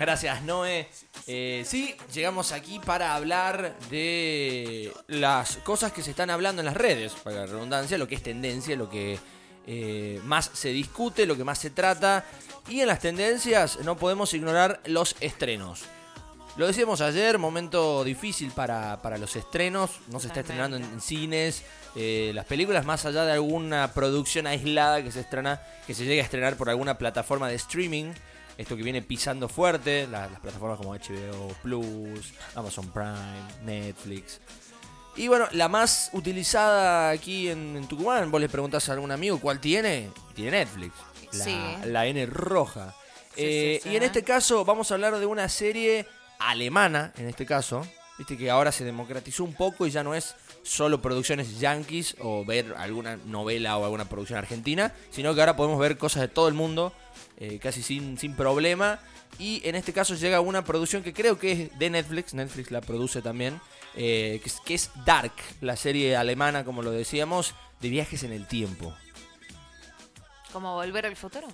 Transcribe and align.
Gracias, 0.00 0.42
Noé. 0.44 0.88
Eh, 1.26 1.62
sí, 1.66 1.94
llegamos 2.14 2.52
aquí 2.52 2.78
para 2.78 3.14
hablar 3.14 3.78
de 3.90 4.90
las 5.08 5.58
cosas 5.58 5.92
que 5.92 6.02
se 6.02 6.12
están 6.12 6.30
hablando 6.30 6.62
en 6.62 6.66
las 6.66 6.76
redes, 6.76 7.12
para 7.22 7.40
la 7.40 7.46
redundancia, 7.46 7.98
lo 7.98 8.08
que 8.08 8.14
es 8.14 8.22
tendencia, 8.22 8.76
lo 8.76 8.88
que 8.88 9.18
eh, 9.66 10.18
más 10.24 10.52
se 10.54 10.70
discute, 10.70 11.26
lo 11.26 11.36
que 11.36 11.44
más 11.44 11.58
se 11.58 11.68
trata. 11.68 12.24
Y 12.66 12.80
en 12.80 12.86
las 12.86 13.00
tendencias 13.00 13.80
no 13.84 13.98
podemos 13.98 14.32
ignorar 14.32 14.80
los 14.86 15.16
estrenos. 15.20 15.82
Lo 16.56 16.66
decíamos 16.66 17.02
ayer, 17.02 17.36
momento 17.36 18.02
difícil 18.02 18.52
para, 18.52 19.02
para 19.02 19.18
los 19.18 19.36
estrenos, 19.36 19.90
no 20.08 20.18
se 20.18 20.28
está 20.28 20.40
estrenando 20.40 20.78
en, 20.78 21.00
cines, 21.02 21.62
eh, 21.94 22.32
las 22.34 22.46
películas 22.46 22.86
más 22.86 23.04
allá 23.04 23.26
de 23.26 23.32
alguna 23.32 23.92
producción 23.92 24.46
aislada 24.46 25.02
que 25.02 25.12
se 25.12 25.20
estrena, 25.20 25.60
que 25.86 25.92
se 25.92 26.06
llegue 26.06 26.22
a 26.22 26.24
estrenar 26.24 26.56
por 26.56 26.70
alguna 26.70 26.96
plataforma 26.96 27.48
de 27.48 27.56
streaming, 27.56 28.14
esto 28.60 28.76
que 28.76 28.82
viene 28.82 29.02
pisando 29.02 29.48
fuerte, 29.48 30.06
la- 30.06 30.28
las 30.28 30.40
plataformas 30.40 30.78
como 30.78 30.94
HBO 30.94 31.48
Plus, 31.62 32.32
Amazon 32.54 32.90
Prime, 32.92 33.40
Netflix. 33.64 34.40
Y 35.16 35.28
bueno, 35.28 35.46
la 35.52 35.68
más 35.68 36.10
utilizada 36.12 37.10
aquí 37.10 37.48
en, 37.48 37.76
en 37.76 37.88
Tucumán, 37.88 38.30
vos 38.30 38.40
le 38.40 38.48
preguntás 38.48 38.88
a 38.88 38.92
algún 38.92 39.10
amigo 39.10 39.40
cuál 39.40 39.60
tiene, 39.60 40.10
tiene 40.34 40.52
Netflix, 40.52 40.94
la, 41.32 41.44
Sí. 41.44 41.58
la 41.86 42.06
N 42.06 42.26
roja. 42.26 42.94
Sí, 43.34 43.42
Eh, 43.42 43.80
sí. 43.82 43.88
Y 43.90 43.96
en 43.96 44.02
este 44.02 44.22
caso 44.22 44.64
vamos 44.64 44.90
a 44.90 44.94
hablar 44.94 45.18
de 45.18 45.26
una 45.26 45.48
serie 45.48 46.06
alemana, 46.38 47.12
en 47.16 47.28
este 47.28 47.46
caso, 47.46 47.86
viste 48.18 48.36
que 48.36 48.50
ahora 48.50 48.72
se 48.72 48.84
democratizó 48.84 49.44
un 49.44 49.54
poco 49.54 49.86
y 49.86 49.90
ya 49.90 50.02
no 50.02 50.14
es 50.14 50.34
solo 50.62 51.00
producciones 51.00 51.58
yankees 51.58 52.16
o 52.20 52.44
ver 52.44 52.74
alguna 52.76 53.16
novela 53.26 53.76
o 53.78 53.84
alguna 53.84 54.04
producción 54.06 54.38
argentina, 54.38 54.92
sino 55.10 55.34
que 55.34 55.40
ahora 55.40 55.56
podemos 55.56 55.78
ver 55.78 55.96
cosas 55.98 56.22
de 56.22 56.28
todo 56.28 56.48
el 56.48 56.54
mundo 56.54 56.92
eh, 57.40 57.58
casi 57.58 57.82
sin, 57.82 58.18
sin 58.18 58.36
problema. 58.36 59.00
Y 59.38 59.62
en 59.66 59.74
este 59.74 59.92
caso 59.92 60.14
llega 60.14 60.40
una 60.40 60.64
producción 60.64 61.02
que 61.02 61.12
creo 61.14 61.38
que 61.38 61.52
es 61.52 61.78
de 61.78 61.90
Netflix, 61.90 62.34
Netflix 62.34 62.70
la 62.70 62.82
produce 62.82 63.22
también, 63.22 63.60
eh, 63.96 64.38
que, 64.42 64.48
es, 64.48 64.60
que 64.60 64.74
es 64.74 64.90
Dark, 65.06 65.32
la 65.60 65.76
serie 65.76 66.16
alemana, 66.16 66.64
como 66.64 66.82
lo 66.82 66.90
decíamos, 66.90 67.54
de 67.80 67.88
viajes 67.88 68.22
en 68.22 68.32
el 68.32 68.46
tiempo. 68.46 68.94
¿Como 70.52 70.74
volver 70.74 71.06
al 71.06 71.16
futuro? 71.16 71.48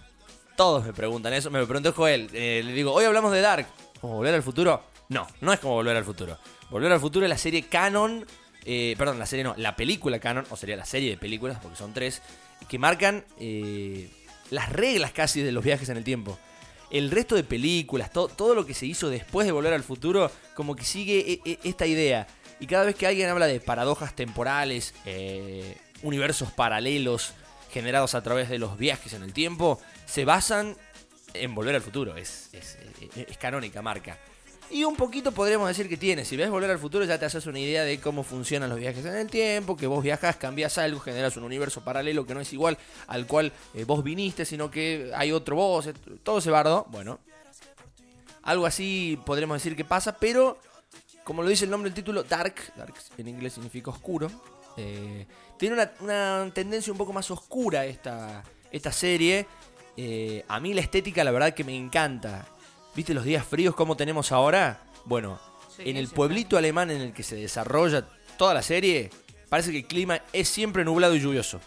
Todos 0.57 0.85
me 0.85 0.93
preguntan 0.93 1.33
eso, 1.35 1.51
me 1.51 1.59
lo 1.61 1.67
preguntó 1.67 1.93
Joel. 1.93 2.29
eh, 2.33 2.63
le 2.65 2.73
digo, 2.73 2.93
hoy 2.93 3.05
hablamos 3.05 3.31
de 3.31 3.41
Dark. 3.41 3.67
¿Como 4.01 4.15
volver 4.15 4.35
al 4.35 4.43
futuro? 4.43 4.83
No, 5.09 5.27
no 5.41 5.53
es 5.53 5.61
como 5.61 5.75
volver 5.75 5.97
al 5.97 6.05
futuro. 6.05 6.39
Volver 6.71 6.91
al 6.91 6.99
futuro 6.99 7.25
es 7.25 7.31
la 7.31 7.39
serie 7.39 7.63
canon, 7.63 8.27
eh, 8.65 8.97
perdón, 8.99 9.19
la 9.21 9.27
serie 9.27 9.45
no, 9.45 9.55
la 9.57 9.77
película 9.77 10.19
canon, 10.19 10.47
o 10.51 10.57
sería 10.57 10.77
la 10.77 10.87
serie 10.87 11.11
de 11.11 11.19
películas, 11.19 11.59
porque 11.63 11.77
son 11.77 11.93
tres, 11.93 12.23
que 12.69 12.79
marcan 12.79 13.25
las 14.51 14.71
reglas 14.73 15.13
casi 15.13 15.43
de 15.43 15.53
los 15.53 15.65
viajes 15.65 15.89
en 15.89 15.97
el 15.97 16.05
tiempo. 16.05 16.39
El 16.91 17.11
resto 17.11 17.35
de 17.35 17.43
películas, 17.45 18.13
to- 18.13 18.29
todo 18.29 18.55
lo 18.55 18.65
que 18.65 18.75
se 18.75 18.87
hizo 18.87 19.09
después 19.11 19.47
de 19.47 19.53
volver 19.53 19.73
al 19.73 19.83
futuro, 19.83 20.31
como 20.55 20.77
que 20.77 20.85
sigue 20.85 21.19
e- 21.45 21.51
e- 21.51 21.59
esta 21.65 21.87
idea. 21.87 22.27
Y 22.61 22.67
cada 22.67 22.85
vez 22.85 22.95
que 22.95 23.07
alguien 23.07 23.29
habla 23.29 23.47
de 23.47 23.61
paradojas 23.61 24.15
temporales, 24.15 24.95
eh, 25.05 25.77
universos 26.03 26.53
paralelos 26.53 27.33
generados 27.73 28.15
a 28.15 28.23
través 28.23 28.49
de 28.49 28.59
los 28.59 28.79
viajes 28.79 29.13
en 29.15 29.23
el 29.23 29.33
tiempo, 29.33 29.81
se 30.07 30.25
basan 30.25 30.77
en 31.35 31.55
volver 31.55 31.75
al 31.75 31.83
futuro. 31.83 32.17
Es, 32.17 32.49
es, 32.53 32.79
es- 33.17 33.29
es 33.29 33.37
canónica 33.37 33.83
marca. 33.83 34.19
Y 34.71 34.85
un 34.85 34.97
poquito 34.97 35.31
podríamos 35.33 35.69
decir 35.69 35.89
que 35.89 35.97
tiene. 35.97 36.25
Si 36.25 36.37
ves 36.37 36.51
volver 36.51 36.71
al 36.71 36.79
futuro 36.79 37.05
ya 37.05 37.19
te 37.19 37.25
haces 37.25 37.47
una 37.47 37.61
idea 37.61 37.85
de 37.85 38.01
cómo 38.01 38.25
funcionan 38.25 38.69
los 38.69 38.79
viajes 38.79 39.05
en 39.05 39.15
el 39.15 39.31
tiempo, 39.31 39.77
que 39.77 39.87
vos 39.87 40.03
viajas, 40.03 40.37
cambias 40.37 40.77
algo, 40.79 40.99
generas 40.99 41.37
un 41.37 41.45
universo 41.45 41.83
paralelo 41.83 42.27
que 42.27 42.35
no 42.35 42.41
es 42.41 42.53
igual 42.53 42.77
al 43.07 43.27
cual 43.27 43.53
eh, 43.75 43.85
vos 43.85 44.03
viniste, 44.03 44.45
sino 44.45 44.71
que 44.71 45.13
hay 45.15 45.31
otro 45.31 45.57
vos, 45.57 45.87
eh, 45.87 45.95
todo 46.23 46.39
ese 46.39 46.51
bardo. 46.51 46.87
Bueno, 46.91 47.21
algo 48.43 48.67
así 48.67 49.19
podremos 49.25 49.57
decir 49.57 49.77
que 49.77 49.85
pasa, 49.85 50.17
pero 50.19 50.59
como 51.23 51.43
lo 51.43 51.49
dice 51.49 51.65
el 51.65 51.71
nombre 51.71 51.91
del 51.91 51.95
título, 51.95 52.25
Dark, 52.25 52.55
Dark 52.77 52.95
en 53.19 53.29
inglés 53.29 53.53
significa 53.53 53.91
oscuro, 53.91 54.31
eh, 54.77 55.27
tiene 55.59 55.89
una, 56.01 56.51
tendencia 56.53 56.93
un 56.93 56.99
poco 56.99 57.13
más 57.13 57.31
oscura 57.31 57.87
esta, 57.87 58.43
esta 58.71 58.91
serie. 58.91 59.47
A 60.49 60.61
mí 60.61 60.75
la 60.75 60.83
estética 60.83 61.25
la 61.25 61.31
verdad 61.31 61.55
que 61.55 61.65
me 61.65 61.75
encanta. 61.75 62.47
¿Viste 62.97 63.15
los 63.15 63.25
días 63.25 63.45
fríos 63.47 63.75
como 63.75 63.97
tenemos 63.97 64.33
ahora? 64.33 64.83
Bueno, 65.05 65.39
Sí, 65.77 65.83
en 65.91 65.97
el 65.99 66.09
pueblito 66.09 66.57
alemán 66.57 66.91
en 66.91 67.03
el 67.03 67.13
que 67.13 67.23
se 67.23 67.37
desarrolla 67.37 68.09
toda 68.39 68.55
la 68.55 68.63
serie, 68.63 69.11
parece 69.51 69.71
que 69.73 69.79
el 69.79 69.87
clima 69.87 70.23
es 70.33 70.49
siempre 70.49 70.85
nublado 70.85 71.15
y 71.15 71.21
lluvioso. 71.21 71.61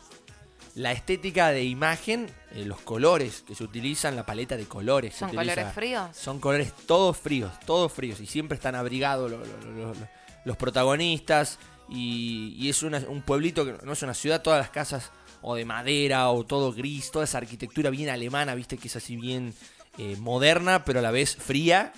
La 0.73 0.91
estética 0.91 1.49
de 1.49 1.63
imagen, 1.63 2.27
eh, 2.53 2.65
los 2.65 2.79
colores 2.81 3.43
que 3.45 3.53
se 3.53 3.63
utilizan, 3.63 4.15
la 4.15 4.25
paleta 4.25 4.57
de 4.57 4.65
colores. 4.65 5.15
¿Son 5.15 5.29
utiliza- 5.29 5.53
colores 5.55 5.73
fríos? 5.75 6.17
son 6.17 6.39
colores 6.39 6.73
todos 6.87 7.17
fríos, 7.17 7.51
todos 7.67 7.91
fríos. 7.93 8.19
Y 8.19 8.25
siempre 8.25 8.55
están 8.55 8.73
abrigados 8.75 9.29
lo- 9.29 9.37
lo- 9.37 9.71
lo- 9.71 9.93
lo- 9.93 10.07
los 10.45 10.57
protagonistas. 10.57 11.59
Y, 11.91 12.55
y 12.57 12.69
es 12.69 12.81
una- 12.83 12.99
un 13.07 13.21
pueblito 13.23 13.65
que 13.65 13.75
no 13.83 13.93
es 13.93 14.01
una 14.03 14.13
ciudad, 14.13 14.41
todas 14.41 14.59
las 14.59 14.69
casas 14.69 15.11
o 15.41 15.55
de 15.55 15.65
madera 15.65 16.29
o 16.29 16.43
todo 16.45 16.71
gris, 16.71 17.09
toda 17.11 17.25
esa 17.25 17.39
arquitectura 17.39 17.89
bien 17.89 18.09
alemana, 18.09 18.53
viste 18.55 18.77
que 18.77 18.87
es 18.87 18.95
así 18.95 19.15
bien 19.17 19.53
eh, 20.01 20.15
moderna, 20.17 20.85
pero 20.85 20.99
a 20.99 21.01
la 21.01 21.11
vez 21.11 21.35
fría. 21.35 21.91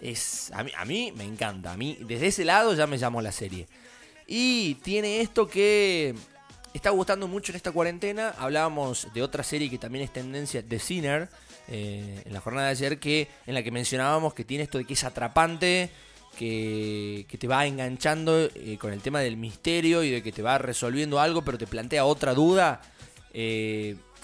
Es, 0.00 0.50
a, 0.52 0.64
mí, 0.64 0.72
a 0.76 0.84
me 0.84 1.22
encanta, 1.22 1.72
a 1.72 1.76
mí 1.76 1.96
desde 2.00 2.26
ese 2.26 2.44
lado 2.44 2.74
ya 2.74 2.88
me 2.88 2.98
llamó 2.98 3.22
la 3.22 3.30
serie. 3.30 3.68
Y 4.26 4.74
tiene 4.82 5.20
esto 5.20 5.46
que 5.46 6.16
está 6.72 6.90
gustando 6.90 7.28
mucho 7.28 7.52
en 7.52 7.56
esta 7.56 7.70
cuarentena. 7.70 8.34
Hablábamos 8.38 9.06
de 9.14 9.22
otra 9.22 9.44
serie 9.44 9.70
que 9.70 9.78
también 9.78 10.04
es 10.04 10.12
tendencia, 10.12 10.64
The 10.68 10.80
Sinner, 10.80 11.28
eh, 11.68 12.22
en 12.24 12.32
la 12.32 12.40
jornada 12.40 12.66
de 12.66 12.72
ayer, 12.72 12.98
que, 12.98 13.28
en 13.46 13.54
la 13.54 13.62
que 13.62 13.70
mencionábamos 13.70 14.34
que 14.34 14.44
tiene 14.44 14.64
esto 14.64 14.78
de 14.78 14.84
que 14.84 14.94
es 14.94 15.04
atrapante, 15.04 15.90
que, 16.36 17.24
te 17.38 17.46
va 17.46 17.66
enganchando 17.66 18.48
eh, 18.52 18.76
con 18.80 18.92
el 18.92 19.00
tema 19.00 19.20
del 19.20 19.36
misterio 19.36 20.02
y 20.02 20.10
de 20.10 20.24
que 20.24 20.32
te 20.32 20.42
va 20.42 20.58
resolviendo 20.58 21.20
algo, 21.20 21.42
pero 21.42 21.56
te 21.56 21.68
plantea 21.68 22.04
otra 22.04 22.34
duda. 22.34 22.80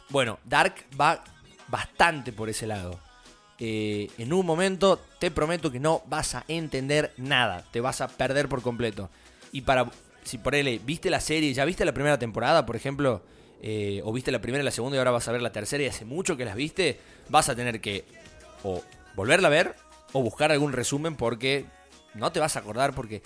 Bueno, 0.09 0.41
Dark 0.45 0.75
va 1.01 1.23
bastante 1.69 2.33
por 2.33 2.49
ese 2.51 2.67
lado. 2.67 2.99
Eh, 3.63 4.09
en 4.17 4.33
un 4.33 4.47
momento 4.47 4.99
te 5.19 5.31
prometo 5.31 5.71
que 5.71 5.79
no 5.79 6.03
vas 6.07 6.35
a 6.35 6.45
entender 6.49 7.13
nada, 7.19 7.67
te 7.71 7.83
vas 7.83 8.01
a 8.01 8.09
perder 8.09 8.49
por 8.49 8.63
completo. 8.63 9.11
Y 9.53 9.61
para, 9.61 9.91
si 10.25 10.39
por 10.39 10.55
él, 10.55 10.81
viste 10.85 11.11
la 11.11 11.21
serie, 11.21 11.53
ya 11.53 11.67
viste 11.67 11.85
la 11.85 11.93
primera 11.93 12.19
temporada, 12.19 12.65
por 12.65 12.75
ejemplo, 12.75 13.23
eh, 13.63 14.01
o 14.05 14.13
viste 14.13 14.33
la 14.33 14.41
primera 14.41 14.63
y 14.63 14.65
la 14.65 14.71
segunda 14.71 14.97
y 14.97 14.99
ahora 14.99 15.11
vas 15.11 15.29
a 15.29 15.33
ver 15.33 15.43
la 15.43 15.53
tercera 15.53 15.85
y 15.85 15.87
hace 15.87 16.07
mucho 16.07 16.39
que 16.39 16.47
las 16.47 16.57
viste, 16.57 16.99
vas 17.29 17.51
a 17.51 17.55
tener 17.55 17.83
que 17.83 18.07
o 18.63 18.83
volverla 19.15 19.49
a 19.49 19.51
ver 19.51 19.77
o 20.13 20.23
buscar 20.23 20.51
algún 20.51 20.73
resumen 20.73 21.15
porque 21.15 21.67
no 22.15 22.33
te 22.33 22.41
vas 22.41 22.57
a 22.57 22.61
acordar 22.61 22.95
porque, 22.95 23.23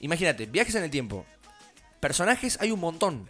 imagínate, 0.00 0.46
viajes 0.46 0.74
en 0.74 0.82
el 0.82 0.90
tiempo, 0.90 1.24
personajes 2.00 2.58
hay 2.60 2.72
un 2.72 2.80
montón. 2.80 3.28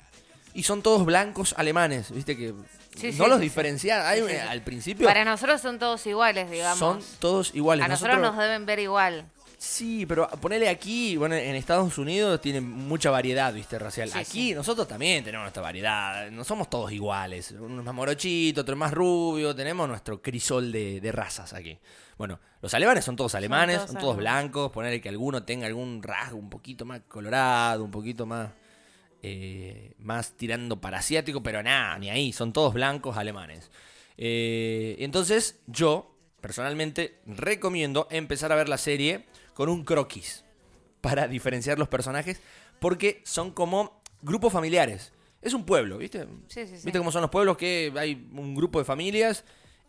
Y 0.54 0.62
son 0.62 0.80
todos 0.80 1.04
blancos 1.04 1.54
alemanes, 1.58 2.10
viste 2.10 2.36
que 2.36 2.54
Sí, 2.98 3.06
no 3.18 3.24
sí, 3.24 3.30
los 3.30 3.38
sí, 3.38 3.44
diferenciar. 3.44 4.00
Hay. 4.06 4.20
Al 4.20 4.62
principio 4.62 5.06
Para 5.06 5.24
nosotros 5.24 5.60
son 5.60 5.78
todos 5.78 6.06
iguales, 6.06 6.50
digamos. 6.50 6.78
son 6.78 7.00
todos 7.20 7.54
iguales. 7.54 7.84
a 7.84 7.88
nosotros 7.88 8.18
nos 8.20 8.36
deben 8.36 8.66
ver 8.66 8.78
igual. 8.80 9.24
Sí, 9.60 10.06
pero 10.06 10.28
ponele 10.40 10.68
aquí, 10.68 11.16
bueno, 11.16 11.34
en 11.34 11.56
Estados 11.56 11.98
Unidos 11.98 12.40
tienen 12.40 12.62
mucha 12.62 13.10
variedad, 13.10 13.52
viste, 13.52 13.76
racial. 13.76 14.08
Sí, 14.08 14.18
aquí 14.18 14.48
sí. 14.50 14.54
nosotros 14.54 14.86
también 14.86 15.24
tenemos 15.24 15.42
nuestra 15.44 15.62
variedad, 15.64 16.30
no 16.30 16.44
somos 16.44 16.70
todos 16.70 16.92
iguales. 16.92 17.50
Uno 17.50 17.80
es 17.80 17.84
más 17.84 17.92
morochito, 17.94 18.60
otro 18.60 18.74
es 18.74 18.78
más 18.78 18.92
rubio, 18.92 19.56
tenemos 19.56 19.88
nuestro 19.88 20.22
crisol 20.22 20.70
de, 20.70 21.00
de 21.00 21.10
razas 21.10 21.54
aquí. 21.54 21.76
Bueno, 22.16 22.38
los 22.62 22.72
alemanes 22.72 23.04
son 23.04 23.16
todos 23.16 23.34
alemanes, 23.34 23.78
son 23.78 23.86
todos 23.86 24.00
todos, 24.00 24.14
alemanes. 24.18 24.42
blancos, 24.44 24.70
ponele 24.70 25.00
que 25.00 25.08
alguno 25.08 25.42
tenga 25.42 25.66
algún 25.66 26.04
rasgo 26.04 26.38
un 26.38 26.50
poquito 26.50 26.84
más 26.84 27.00
colorado, 27.08 27.82
un 27.82 27.90
poquito 27.90 28.26
más, 28.26 28.50
eh, 29.22 29.94
más 29.98 30.36
tirando 30.36 30.80
para 30.80 30.98
asiático, 30.98 31.42
pero 31.42 31.62
nada, 31.62 31.98
ni 31.98 32.10
ahí, 32.10 32.32
son 32.32 32.52
todos 32.52 32.74
blancos 32.74 33.16
alemanes. 33.16 33.70
Eh, 34.16 34.96
entonces, 35.00 35.60
yo, 35.66 36.14
personalmente, 36.40 37.20
recomiendo 37.26 38.08
empezar 38.10 38.52
a 38.52 38.56
ver 38.56 38.68
la 38.68 38.78
serie 38.78 39.26
con 39.54 39.68
un 39.68 39.84
croquis 39.84 40.44
para 41.00 41.28
diferenciar 41.28 41.78
los 41.78 41.88
personajes, 41.88 42.40
porque 42.80 43.22
son 43.24 43.50
como 43.50 44.02
grupos 44.22 44.52
familiares. 44.52 45.12
Es 45.40 45.54
un 45.54 45.64
pueblo, 45.64 45.98
¿viste? 45.98 46.26
Sí, 46.48 46.66
sí, 46.66 46.78
sí. 46.78 46.84
¿Viste 46.84 46.98
cómo 46.98 47.12
son 47.12 47.22
los 47.22 47.30
pueblos? 47.30 47.56
Que 47.56 47.92
hay 47.96 48.28
un 48.32 48.54
grupo 48.54 48.78
de 48.78 48.84
familias 48.84 49.44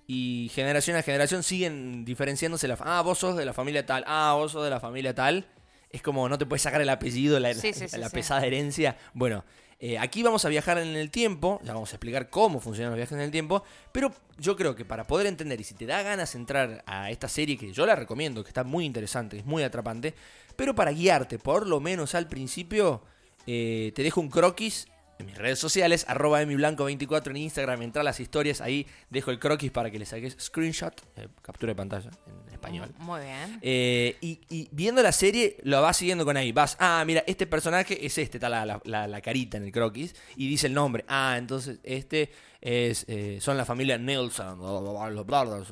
y 0.06 0.50
generación 0.54 0.98
a 0.98 1.04
generación 1.04 1.44
siguen 1.44 2.06
diferenciándose. 2.06 2.68
La, 2.68 2.78
ah, 2.82 3.02
vos 3.02 3.20
sos 3.20 3.36
de 3.36 3.46
la 3.46 3.54
familia 3.54 3.86
tal. 3.86 4.04
Ah, 4.08 4.34
vos 4.36 4.52
sos 4.52 4.64
de 4.64 4.70
la 4.70 4.80
familia 4.80 5.14
tal. 5.14 5.48
Es 5.92 6.02
como 6.02 6.28
no 6.30 6.38
te 6.38 6.46
puedes 6.46 6.62
sacar 6.62 6.82
el 6.82 6.90
apellido, 6.90 7.40
la, 7.40 7.54
Sí, 7.54 7.68
la- 7.70 7.74
sí, 7.74 7.88
sí, 7.90 7.98
la 7.98 8.10
sí. 8.10 8.16
pesada 8.16 8.46
herencia. 8.46 8.96
Bueno, 9.14 9.44
eh, 9.80 9.98
aquí 9.98 10.22
vamos 10.24 10.44
a 10.46 10.50
viajar 10.50 10.78
en 10.78 10.90
el 10.96 11.10
tiempo. 11.10 11.60
Ya 11.64 11.74
vamos 11.74 11.92
a 11.92 11.96
explicar 11.96 12.30
cómo 12.30 12.60
funcionan 12.60 12.92
los 12.92 12.98
viajes 12.98 13.14
en 13.14 13.22
el 13.22 13.32
tiempo. 13.32 13.64
Pero 13.92 14.14
yo 14.38 14.56
creo 14.56 14.76
que 14.76 14.86
para 14.86 15.08
poder 15.08 15.26
entender 15.28 15.60
y 15.60 15.64
si 15.64 15.74
te 15.74 15.86
da 15.86 16.02
ganas 16.04 16.36
entrar 16.36 16.84
a 16.86 17.10
esta 17.10 17.28
serie, 17.28 17.58
que 17.58 17.72
yo 17.72 17.86
la 17.86 17.96
recomiendo, 17.96 18.44
que 18.44 18.50
está 18.50 18.64
muy 18.64 18.86
interesante, 18.86 19.38
es 19.38 19.46
muy 19.46 19.64
atrapante. 19.64 20.14
Pero 20.56 20.76
para 20.76 20.92
guiarte, 20.92 21.40
por 21.40 21.66
lo 21.66 21.80
menos 21.80 22.14
al 22.14 22.28
principio, 22.28 23.02
eh, 23.48 23.92
te 23.96 24.04
dejo 24.04 24.22
un 24.22 24.30
croquis 24.30 24.88
en 25.20 25.26
mis 25.26 25.38
redes 25.38 25.60
sociales, 25.60 26.06
arroba 26.08 26.42
emiblanco24 26.42 27.32
en 27.32 27.38
Instagram, 27.38 27.82
entra 27.82 28.02
a 28.02 28.04
las 28.06 28.22
historias, 28.22 28.62
ahí 28.62 28.88
dejo 29.10 29.32
el 29.32 29.40
croquis 29.40 29.70
para 29.70 29.92
que 29.92 30.00
le 30.00 30.06
saques 30.06 30.38
screenshot, 30.40 30.94
eh, 31.18 31.28
captura 31.42 31.72
de 31.72 31.76
pantalla 31.76 32.10
en 32.48 32.54
español. 32.54 32.90
Muy 33.00 33.20
bien. 33.22 33.60
Eh, 33.62 34.16
y, 34.22 34.40
y 34.50 34.70
viendo 34.72 35.04
la 35.04 35.12
serie, 35.12 35.58
lo 35.64 35.82
vas 35.82 35.98
siguiendo 35.98 36.24
con 36.24 36.38
ahí. 36.38 36.54
Vas, 36.54 36.78
ah, 36.80 37.04
mira, 37.06 37.22
este 37.28 37.48
personaje 37.48 38.06
es 38.06 38.18
este, 38.18 38.38
está 38.38 38.48
la, 38.48 38.66
la- 38.66 38.82
la- 38.86 39.08
la 39.08 39.22
carita 39.22 39.58
en 39.58 39.64
el 39.66 39.74
croquis, 39.74 40.16
y 40.38 40.48
dice 40.48 40.68
el 40.68 40.74
nombre. 40.74 41.04
Ah, 41.10 41.36
entonces 41.38 41.80
este 41.84 42.32
es 42.62 43.04
eh, 43.10 43.40
son 43.42 43.58
la 43.58 43.66
familia 43.66 43.98
Nelson, 43.98 44.58
bla, 44.60 45.24
bla. 45.44 45.64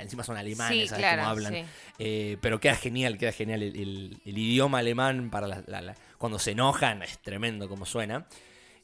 encima 0.00 0.24
son 0.24 0.36
alemanes, 0.36 0.82
Sí, 0.82 0.88
¿sabes 0.88 1.02
claro, 1.04 1.22
cómo 1.22 1.30
hablan? 1.30 1.52
sí. 1.54 1.64
Eh, 2.00 2.36
pero 2.40 2.58
queda 2.58 2.74
genial, 2.74 3.16
queda 3.16 3.30
genial. 3.30 3.62
El, 3.62 3.76
el- 3.76 4.20
el 4.24 4.38
idioma 4.38 4.78
alemán 4.78 5.30
para 5.30 5.46
la- 5.46 5.62
la- 5.68 5.82
la- 5.82 5.94
cuando 6.18 6.40
se 6.40 6.50
enojan 6.52 7.02
es 7.04 7.18
tremendo 7.20 7.68
como 7.68 7.86
suena. 7.86 8.26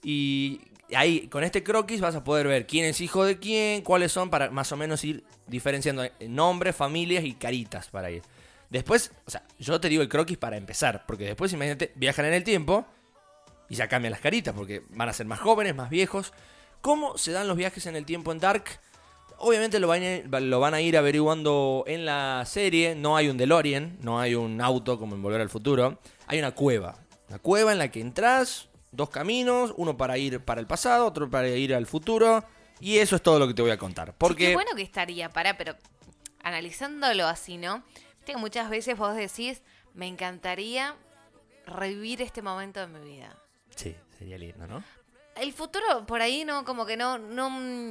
Y 0.03 0.61
ahí, 0.95 1.29
con 1.29 1.45
este 1.45 1.63
croquis 1.63 2.01
vas 2.01 2.15
a 2.15 2.25
poder 2.25 2.47
ver 2.49 2.67
quién 2.67 2.85
es 2.85 3.01
hijo 3.01 3.25
de 3.25 3.39
quién, 3.39 3.83
cuáles 3.83 4.13
son, 4.13 4.31
para 4.31 4.51
más 4.51 4.73
o 4.73 4.77
menos 4.77 5.05
ir 5.05 5.25
diferenciando 5.47 6.05
nombres, 6.29 6.75
familias 6.75 7.25
y 7.25 7.35
caritas 7.35 7.89
para 7.89 8.11
ir. 8.11 8.23
Después, 8.71 9.13
o 9.27 9.31
sea, 9.31 9.45
yo 9.59 9.79
te 9.81 9.89
digo 9.89 10.03
el 10.03 10.09
croquis 10.09 10.39
para 10.39 10.57
empezar, 10.57 11.05
porque 11.07 11.25
después, 11.25 11.53
imagínate, 11.53 11.93
viajan 11.95 12.25
en 12.25 12.33
el 12.33 12.43
tiempo 12.43 12.87
y 13.69 13.75
ya 13.75 13.87
cambian 13.87 14.13
las 14.13 14.21
caritas, 14.21 14.55
porque 14.55 14.83
van 14.91 15.09
a 15.09 15.13
ser 15.13 15.27
más 15.27 15.41
jóvenes, 15.41 15.75
más 15.75 15.91
viejos. 15.91 16.33
¿Cómo 16.81 17.17
se 17.19 17.33
dan 17.33 17.49
los 17.49 17.57
viajes 17.57 17.87
en 17.87 17.97
el 17.97 18.05
tiempo 18.05 18.33
en 18.33 18.39
Dark? 18.39 18.65
Obviamente 19.39 19.79
lo 19.79 19.89
van, 19.89 20.03
a, 20.03 20.41
lo 20.41 20.61
van 20.61 20.75
a 20.75 20.81
ir 20.81 20.97
averiguando 20.97 21.85
en 21.87 22.05
la 22.05 22.45
serie. 22.47 22.95
No 22.95 23.17
hay 23.17 23.29
un 23.29 23.37
DeLorean, 23.37 23.99
no 24.01 24.21
hay 24.21 24.35
un 24.35 24.61
auto 24.61 24.99
como 24.99 25.15
en 25.15 25.23
Volver 25.23 25.41
al 25.41 25.51
Futuro. 25.51 25.99
Hay 26.27 26.39
una 26.39 26.53
cueva. 26.53 26.97
Una 27.29 27.39
cueva 27.39 27.73
en 27.73 27.79
la 27.79 27.91
que 27.91 28.01
entras, 28.01 28.69
dos 28.93 29.11
caminos, 29.11 29.75
uno 29.77 29.97
para 29.97 30.17
ir 30.19 30.41
para 30.41 30.61
el 30.61 30.67
pasado, 30.67 31.07
otro 31.07 31.29
para 31.29 31.49
ir 31.49 31.75
al 31.75 31.87
futuro. 31.87 32.45
Y 32.81 32.99
eso 32.99 33.17
es 33.17 33.23
todo 33.23 33.39
lo 33.39 33.47
que 33.49 33.55
te 33.55 33.63
voy 33.63 33.71
a 33.71 33.79
contar. 33.79 34.09
Sí, 34.09 34.15
Porque 34.19 34.47
qué 34.49 34.55
bueno 34.55 34.73
que 34.75 34.83
estaría, 34.83 35.29
para, 35.31 35.57
pero 35.57 35.75
analizándolo 36.43 37.27
así, 37.27 37.57
¿no? 37.59 37.83
Que 38.27 38.37
muchas 38.37 38.71
veces 38.71 38.97
vos 38.97 39.15
decís, 39.15 39.63
me 39.95 40.07
encantaría 40.07 40.97
revivir 41.67 42.23
este 42.23 42.43
momento 42.43 42.81
de 42.81 42.87
mi 42.89 43.01
vida. 43.09 43.37
Sí, 43.77 43.95
sería 44.19 44.39
lindo, 44.39 44.67
¿no? 44.67 44.83
El 45.37 45.53
futuro 45.55 46.05
por 46.07 46.21
ahí 46.21 46.45
no, 46.45 46.63
como 46.65 46.85
que 46.85 46.97
no, 46.97 47.17
no 47.19 47.49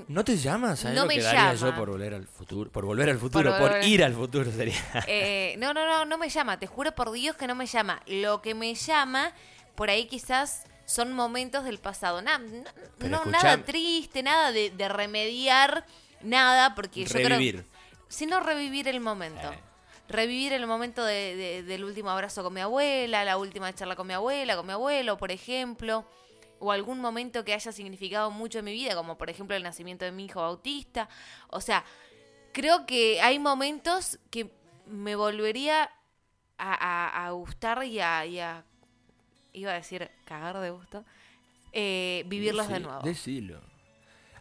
¿No 0.08 0.24
te 0.24 0.38
llamas? 0.38 0.80
¿Sabes 0.82 0.96
No 0.96 1.04
lo 1.04 1.08
me 1.08 1.16
que 1.16 1.22
daría 1.24 1.54
llama. 1.56 1.72
yo 1.72 1.76
por 1.76 1.90
volver 1.90 2.14
al 2.14 2.28
futuro? 2.28 2.70
Por 2.72 2.86
volver 2.86 3.10
al 3.10 3.18
futuro, 3.18 3.58
por, 3.58 3.72
volver- 3.72 3.84
ir 3.88 4.04
al 4.04 4.14
futuro 4.14 4.52
sería. 4.52 4.76
eh, 5.08 5.56
no, 5.58 5.74
no, 5.74 5.86
no, 5.88 6.06
no 6.06 6.18
me 6.20 6.30
llama, 6.30 6.60
te 6.60 6.68
juro 6.68 6.94
por 6.94 7.12
Dios 7.12 7.36
que 7.36 7.48
no 7.48 7.56
me 7.56 7.66
llama. 7.66 8.02
Lo 8.06 8.42
que 8.44 8.54
me 8.54 8.76
llama, 8.76 9.32
por 9.74 9.90
ahí 9.90 10.06
quizás 10.06 10.66
son 10.94 11.14
momentos 11.14 11.64
del 11.64 11.78
pasado. 11.80 12.22
Na- 12.22 12.38
no, 12.38 12.66
no, 13.00 13.26
nada 13.26 13.42
triste, 13.66 14.24
nada 14.24 14.52
de, 14.52 14.70
de 14.72 14.90
remediar, 14.90 15.86
nada, 16.22 16.76
porque 16.76 17.04
yo 17.06 17.10
creo... 17.14 17.30
Revivir. 17.30 17.66
Sino 18.10 18.40
revivir 18.42 18.88
el 18.88 19.00
momento. 19.00 19.52
Eh. 19.54 19.60
Revivir 20.10 20.52
el 20.54 20.68
momento 20.68 21.06
de- 21.06 21.36
de- 21.36 21.64
del 21.64 21.86
último 21.86 22.10
abrazo 22.10 22.44
con 22.44 22.54
mi 22.54 22.60
abuela, 22.62 23.24
la 23.24 23.38
última 23.38 23.74
charla 23.74 23.96
con 23.96 24.06
mi 24.08 24.14
abuela, 24.14 24.58
con 24.58 24.66
mi 24.68 24.74
abuelo, 24.74 25.18
por 25.18 25.32
ejemplo. 25.32 26.06
O 26.60 26.72
algún 26.72 27.00
momento 27.00 27.44
que 27.46 27.54
haya 27.54 27.72
significado 27.72 28.30
mucho 28.30 28.60
en 28.60 28.66
mi 28.66 28.74
vida, 28.74 28.94
como 28.96 29.18
por 29.18 29.30
ejemplo 29.30 29.56
el 29.56 29.64
nacimiento 29.64 30.06
de 30.06 30.12
mi 30.12 30.26
hijo 30.26 30.42
bautista. 30.42 31.08
O 31.50 31.60
sea, 31.62 31.84
creo 32.52 32.86
que 32.86 33.20
hay 33.22 33.40
momentos 33.40 34.20
que 34.30 34.52
me 34.86 35.16
volvería 35.16 35.90
a, 36.58 36.74
a- 36.74 37.26
a 37.28 37.32
gustar 37.32 37.84
y 37.86 38.00
a, 38.02 38.26
y 38.26 38.40
a- 38.40 38.64
Iba 39.54 39.72
a 39.72 39.76
decir 39.76 40.10
cagar 40.26 40.60
de 40.60 40.70
gusto. 40.70 41.04
eh, 41.74 42.24
vivirlos 42.28 42.68
de 42.68 42.80
nuevo. 42.80 43.02
Decilo. 43.02 43.60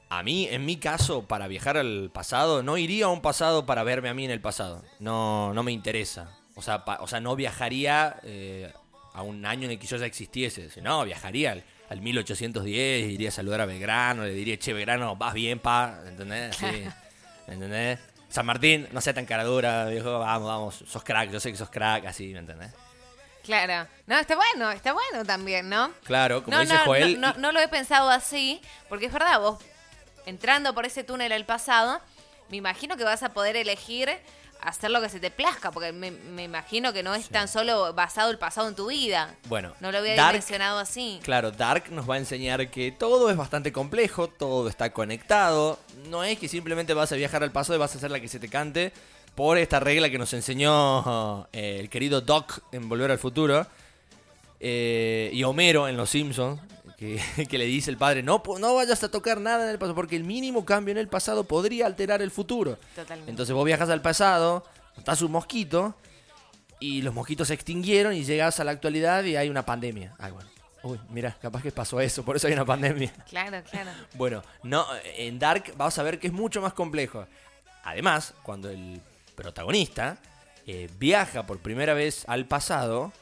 A 0.09 0.23
mí, 0.25 0.49
en 0.51 0.65
mi 0.65 0.77
caso, 0.77 1.23
para 1.29 1.47
viajar 1.47 1.77
al 1.77 2.11
pasado, 2.13 2.63
no 2.65 2.77
iría 2.77 3.05
a 3.05 3.09
un 3.09 3.21
pasado 3.21 3.65
para 3.67 3.85
verme 3.85 4.09
a 4.09 4.15
mí 4.15 4.25
en 4.25 4.33
el 4.33 4.41
pasado. 4.41 4.85
No, 4.99 5.55
no 5.55 5.63
me 5.63 5.71
interesa. 5.71 6.37
O 6.57 6.63
sea, 6.63 6.85
pa- 6.85 6.99
o 7.01 7.07
sea 7.07 7.21
no 7.21 7.37
viajaría 7.37 8.17
eh, 8.25 8.73
a 9.15 9.23
un 9.23 9.47
año 9.47 9.67
en 9.67 9.71
el 9.73 9.79
que 9.79 9.87
yo 9.87 9.97
ya 9.97 10.07
existiese. 10.07 10.69
No, 10.83 11.05
viajaría 11.05 11.53
al, 11.53 11.65
al 11.89 12.01
1810, 12.01 13.09
iría 13.11 13.29
a 13.29 13.33
saludar 13.33 13.61
a 13.61 13.67
Belgrano, 13.67 14.25
le 14.25 14.33
diría, 14.35 14.59
che, 14.59 14.73
Belgrano, 14.73 15.15
vas 15.15 15.33
bien, 15.35 15.61
pa. 15.61 16.01
¿Entendés? 16.07 16.57
Sí. 16.57 16.67
¿Entendés? 17.47 18.01
San 18.29 18.47
Martín, 18.47 18.89
no 18.93 19.01
sea 19.01 19.15
tan 19.15 19.27
cara 19.27 19.45
dura, 19.45 19.87
viejo, 19.87 20.19
vamos, 20.19 20.49
vamos, 20.49 20.85
sos 20.89 21.03
crack, 21.05 21.31
yo 21.31 21.39
sé 21.41 21.51
que 21.53 21.57
sos 21.59 21.71
crack, 21.71 22.07
así, 22.07 22.33
¿me 22.33 22.41
entendés? 22.41 22.73
Claro. 23.51 23.89
No, 24.07 24.19
está 24.19 24.37
bueno, 24.37 24.71
está 24.71 24.93
bueno 24.93 25.25
también, 25.25 25.69
¿no? 25.69 25.91
Claro, 26.05 26.43
como 26.45 26.57
no, 26.57 26.63
dice 26.63 26.75
no, 26.75 26.85
Joel. 26.85 27.21
no, 27.21 27.53
lo 27.53 27.61
he 27.61 27.69
pensado 27.69 28.09
así, 28.11 28.61
porque 28.89 29.07
es 29.07 29.13
verdad, 29.13 29.41
vos 29.41 29.59
entrando 30.27 30.75
por 30.75 30.87
ese 30.87 31.03
túnel 31.05 31.33
al 31.33 31.45
pasado, 31.47 32.01
me 32.49 32.57
imagino 32.57 32.97
que 32.97 33.05
vas 33.05 33.23
a 33.23 33.31
poder 33.31 33.57
elegir 33.57 34.11
hacer 34.63 34.91
lo 34.91 35.01
que 35.01 35.09
se 35.09 35.21
te 35.21 35.31
plazca, 35.31 35.71
porque 35.71 35.91
me, 35.91 36.11
me 36.11 36.43
imagino 36.45 36.93
que 36.93 37.03
no 37.03 37.15
es 37.15 37.31
tan 37.31 37.49
solo 37.49 37.95
basado 37.95 38.31
el 38.31 38.37
pasado 38.39 38.69
en 38.69 38.75
tu 38.75 38.89
vida. 38.89 39.35
Bueno, 39.47 39.73
No 39.81 39.91
lo 39.91 39.99
había 39.99 40.15
Dark- 40.17 40.35
mencionado 40.35 40.79
así. 40.79 41.19
Claro, 41.25 41.51
Dark 41.51 41.85
nos 41.91 42.09
va 42.09 42.17
a 42.17 42.19
enseñar 42.19 42.69
que 42.71 42.93
todo 42.93 43.31
es 43.31 43.37
bastante 43.39 43.73
complejo, 43.73 44.29
todo 44.29 44.69
está 44.69 44.93
conectado. 44.93 45.79
No 46.09 46.25
es 46.25 46.39
que 46.39 46.47
simplemente 46.47 46.93
vas 46.93 47.11
a 47.11 47.17
viajar 47.17 47.43
al 47.43 47.53
pasado 47.53 47.77
y 47.77 47.79
vas 47.79 47.95
a 47.95 47.99
hacer 47.99 48.11
la 48.11 48.21
que 48.21 48.29
se 48.29 48.39
te 48.39 48.51
cante 48.51 48.93
por 49.35 49.59
esta 49.59 49.81
regla 49.81 50.11
que 50.11 50.19
nos 50.19 50.33
enseñó 50.33 51.47
eh, 51.53 51.79
el 51.81 51.89
querido 51.89 52.21
Doc 52.21 52.63
en 52.73 52.89
Volver 52.89 53.11
al 53.11 53.19
Futuro. 53.19 53.67
eh, 54.59 55.31
y 55.33 55.43
Homero 55.45 55.89
en 55.89 55.97
Los 55.97 56.11
Simpsons, 56.11 56.61
que, 56.99 57.21
que 57.49 57.59
le 57.59 57.65
dice 57.65 57.91
el 57.91 57.97
padre, 57.97 58.23
no, 58.23 58.43
no 58.59 58.75
vayas 58.75 59.03
a 59.03 59.11
tocar 59.11 59.41
nada 59.41 59.65
en 59.65 59.71
el 59.71 59.79
pasado, 59.79 59.95
porque 59.95 60.17
el 60.17 60.25
mínimo 60.25 60.65
cambio 60.65 60.93
en 60.93 60.99
el 60.99 61.09
pasado 61.09 61.45
podría 61.45 61.87
alterar 61.87 62.21
el 62.21 62.31
futuro. 62.31 62.79
Totalmente. 62.95 63.31
Entonces 63.31 63.55
vos 63.55 63.65
viajas 63.65 63.89
al 63.89 64.03
pasado, 64.03 64.65
estás 64.99 65.23
un 65.23 65.33
mosquito, 65.33 65.95
y 66.79 67.03
los 67.03 67.15
mosquitos 67.15 67.49
se 67.49 67.55
extinguieron 67.55 68.15
y 68.15 68.25
llegas 68.25 68.59
a 68.61 68.65
la 68.65 68.71
actualidad 68.73 69.25
y 69.25 69.37
hay 69.37 69.49
una 69.49 69.65
pandemia. 69.65 70.15
Ay, 70.19 70.33
bueno. 70.33 70.49
Uy, 70.83 70.99
mira, 71.11 71.37
capaz 71.43 71.63
que 71.63 71.71
pasó 71.73 72.01
eso, 72.01 72.25
por 72.25 72.37
eso 72.37 72.47
hay 72.47 72.55
una 72.55 72.65
pandemia. 72.65 73.13
Claro, 73.29 73.63
claro. 73.71 73.91
Bueno, 74.15 74.43
no, 74.63 74.87
en 75.05 75.39
Dark 75.39 75.75
vamos 75.77 75.99
a 75.99 76.03
ver 76.03 76.19
que 76.19 76.27
es 76.29 76.33
mucho 76.33 76.61
más 76.63 76.73
complejo. 76.73 77.27
Además, 77.85 78.35
cuando 78.43 78.69
el 78.71 79.01
protagonista 79.41 80.19
eh, 80.67 80.89
viaja 80.99 81.47
por 81.47 81.59
primera 81.59 81.95
vez 81.95 82.25
al 82.29 82.47
pasado, 82.47 83.13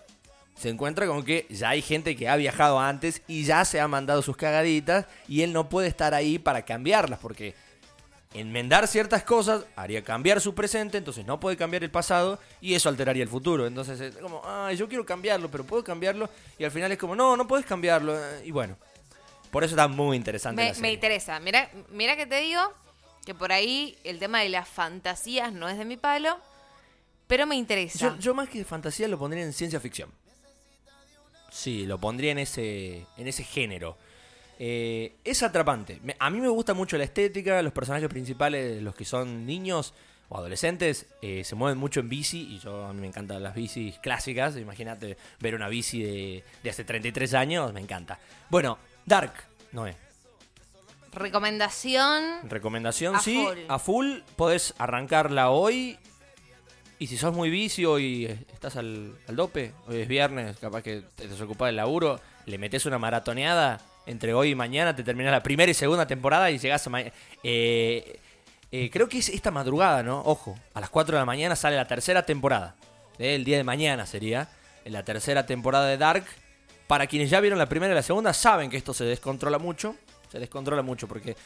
se 0.56 0.68
encuentra 0.68 1.06
con 1.06 1.24
que 1.24 1.46
ya 1.48 1.70
hay 1.70 1.80
gente 1.82 2.16
que 2.16 2.28
ha 2.28 2.34
viajado 2.36 2.80
antes 2.80 3.22
y 3.28 3.44
ya 3.44 3.64
se 3.64 3.80
ha 3.80 3.86
mandado 3.86 4.20
sus 4.22 4.36
cagaditas 4.36 5.06
y 5.28 5.42
él 5.42 5.52
no 5.52 5.68
puede 5.68 5.86
estar 5.86 6.14
ahí 6.14 6.38
para 6.40 6.62
cambiarlas 6.64 7.20
porque 7.20 7.54
enmendar 8.34 8.88
ciertas 8.88 9.22
cosas 9.22 9.64
haría 9.76 10.02
cambiar 10.02 10.40
su 10.40 10.54
presente, 10.54 10.98
entonces 10.98 11.24
no 11.24 11.38
puede 11.38 11.56
cambiar 11.56 11.84
el 11.84 11.90
pasado 11.90 12.38
y 12.60 12.74
eso 12.74 12.88
alteraría 12.88 13.22
el 13.22 13.28
futuro. 13.28 13.66
Entonces 13.66 14.00
es 14.00 14.16
como, 14.16 14.42
ay, 14.44 14.76
yo 14.76 14.88
quiero 14.88 15.06
cambiarlo, 15.06 15.48
pero 15.48 15.64
puedo 15.64 15.84
cambiarlo 15.84 16.28
y 16.58 16.64
al 16.64 16.72
final 16.72 16.90
es 16.90 16.98
como, 16.98 17.14
no, 17.14 17.36
no 17.36 17.46
puedes 17.46 17.64
cambiarlo. 17.64 18.18
eh, 18.18 18.42
Y 18.44 18.50
bueno, 18.50 18.76
por 19.52 19.62
eso 19.62 19.74
está 19.74 19.86
muy 19.86 20.16
interesante. 20.16 20.60
Me, 20.62 20.72
la 20.74 20.80
me 20.80 20.92
interesa. 20.92 21.38
Mira, 21.40 21.70
mira 21.90 22.16
que 22.16 22.26
te 22.26 22.40
digo 22.40 22.60
que 23.28 23.34
por 23.34 23.52
ahí 23.52 23.94
el 24.04 24.18
tema 24.18 24.40
de 24.40 24.48
las 24.48 24.66
fantasías 24.66 25.52
no 25.52 25.68
es 25.68 25.76
de 25.76 25.84
mi 25.84 25.98
palo, 25.98 26.38
pero 27.26 27.46
me 27.46 27.56
interesa. 27.56 28.16
Yo, 28.18 28.34
más 28.34 28.48
que 28.48 28.64
fantasía 28.64 29.06
lo 29.06 29.18
pondría 29.18 29.44
en 29.44 29.52
ciencia 29.52 29.78
ficción. 29.80 30.10
Sí, 31.50 31.84
lo 31.84 31.98
pondría 32.00 32.32
en 32.32 32.38
ese, 32.38 33.04
en 33.18 33.28
ese 33.28 33.44
género. 33.44 33.98
Eh, 34.58 35.16
es 35.24 35.42
atrapante. 35.42 36.00
A 36.18 36.30
mí 36.30 36.40
me 36.40 36.48
gusta 36.48 36.72
mucho 36.72 36.96
la 36.96 37.04
estética, 37.04 37.60
los 37.60 37.74
personajes 37.74 38.08
principales, 38.08 38.82
los 38.82 38.94
que 38.94 39.04
son 39.04 39.44
niños 39.44 39.92
o 40.30 40.38
adolescentes, 40.38 41.04
eh, 41.20 41.44
se 41.44 41.54
mueven 41.54 41.76
mucho 41.76 42.00
en 42.00 42.08
bici 42.08 42.54
y 42.54 42.60
yo 42.60 42.86
a 42.86 42.94
mí 42.94 43.02
me 43.02 43.08
encantan 43.08 43.42
las 43.42 43.54
bicis 43.54 43.98
clásicas. 43.98 44.56
Imagínate 44.56 45.18
ver 45.38 45.54
una 45.54 45.68
bici 45.68 46.02
de, 46.02 46.44
de 46.62 46.70
hace 46.70 46.82
33 46.82 47.34
años, 47.34 47.74
me 47.74 47.80
encanta. 47.82 48.18
Bueno, 48.48 48.78
Dark, 49.04 49.34
no 49.72 49.86
es. 49.86 50.07
Recomendación. 51.18 52.48
Recomendación, 52.48 53.16
A 53.16 53.20
sí, 53.20 53.44
full. 53.44 53.58
a 53.68 53.78
full. 53.78 54.18
Podés 54.36 54.74
arrancarla 54.78 55.50
hoy. 55.50 55.98
Y 56.98 57.06
si 57.06 57.16
sos 57.16 57.32
muy 57.34 57.48
vicio 57.50 57.98
y 57.98 58.26
eh, 58.26 58.38
estás 58.52 58.76
al, 58.76 59.16
al 59.28 59.36
dope, 59.36 59.72
hoy 59.86 60.00
es 60.00 60.08
viernes, 60.08 60.56
capaz 60.58 60.82
que 60.82 61.02
te 61.14 61.28
desocupás 61.28 61.68
del 61.68 61.76
laburo, 61.76 62.20
le 62.46 62.58
metes 62.58 62.86
una 62.86 62.98
maratoneada 62.98 63.80
entre 64.06 64.34
hoy 64.34 64.50
y 64.50 64.54
mañana, 64.56 64.96
te 64.96 65.04
terminas 65.04 65.30
la 65.30 65.42
primera 65.42 65.70
y 65.70 65.74
segunda 65.74 66.06
temporada 66.06 66.50
y 66.50 66.58
llegás 66.58 66.86
a 66.86 66.90
mañana. 66.90 67.12
creo 67.42 69.08
que 69.08 69.18
es 69.18 69.28
esta 69.28 69.50
madrugada, 69.50 70.02
¿no? 70.02 70.22
Ojo, 70.24 70.58
a 70.74 70.80
las 70.80 70.90
4 70.90 71.14
de 71.14 71.20
la 71.20 71.26
mañana 71.26 71.54
sale 71.56 71.76
la 71.76 71.86
tercera 71.86 72.24
temporada. 72.26 72.74
¿eh? 73.18 73.34
El 73.34 73.44
día 73.44 73.58
de 73.58 73.64
mañana 73.64 74.06
sería 74.06 74.48
en 74.84 74.92
la 74.92 75.04
tercera 75.04 75.46
temporada 75.46 75.86
de 75.86 75.98
Dark. 75.98 76.24
Para 76.86 77.06
quienes 77.06 77.28
ya 77.30 77.40
vieron 77.40 77.58
la 77.58 77.68
primera 77.68 77.92
y 77.92 77.94
la 77.94 78.02
segunda, 78.02 78.32
saben 78.32 78.70
que 78.70 78.78
esto 78.78 78.94
se 78.94 79.04
descontrola 79.04 79.58
mucho. 79.58 79.94
Se 80.30 80.38
descontrola 80.38 80.82
mucho 80.82 81.08
porque 81.08 81.36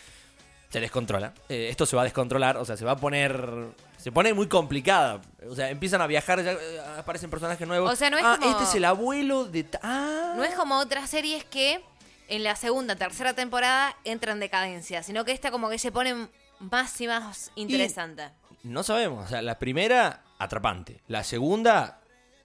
se 0.69 0.81
descontrola. 0.81 1.35
Eh, 1.49 1.69
esto 1.71 1.85
se 1.85 1.97
va 1.97 2.03
a 2.03 2.05
descontrolar, 2.05 2.57
o 2.57 2.65
sea, 2.65 2.77
se 2.77 2.85
va 2.85 2.93
a 2.93 2.97
poner. 2.97 3.69
Se 3.99 4.11
pone 4.11 4.33
muy 4.33 4.49
complicada. 4.49 5.21
O 5.49 5.55
sea, 5.55 5.69
empiezan 5.71 6.01
a 6.01 6.07
viajar, 6.07 6.43
ya 6.43 6.53
eh, 6.53 6.81
aparecen 6.99 7.31
personajes 7.31 7.69
nuevos. 7.69 7.93
O 7.93 7.97
sea, 7.97 8.09
no 8.11 8.19
es 8.19 8.25
ah, 8.27 8.39
como- 8.41 8.51
este 8.51 8.65
es 8.65 8.75
el 8.75 8.85
abuelo 8.85 9.45
de. 9.45 9.67
Ah. 9.83 10.33
No 10.37 10.45
es 10.45 10.55
como 10.55 10.79
otras 10.79 11.11
series 11.11 11.45
que 11.45 11.83
en 12.29 12.43
la 12.43 12.57
segunda, 12.57 12.97
tercera 12.97 13.35
temporada 13.35 13.95
entra 14.05 14.33
en 14.33 14.41
decadencia, 14.41 15.03
sino 15.03 15.25
que 15.25 15.33
esta 15.33 15.51
como 15.51 15.69
que 15.69 15.79
se 15.79 15.93
pone 15.93 16.29
más 16.59 16.99
y 17.01 17.07
más 17.07 17.53
interesante. 17.55 18.31
No 18.62 18.83
sabemos, 18.83 19.27
o 19.27 19.29
sea, 19.29 19.43
la 19.43 19.59
primera, 19.59 20.23
atrapante. 20.39 21.03
La 21.09 21.25
segunda, 21.25 22.01